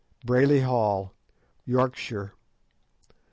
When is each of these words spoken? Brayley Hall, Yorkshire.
Brayley 0.25 0.61
Hall, 0.61 1.13
Yorkshire. 1.63 2.33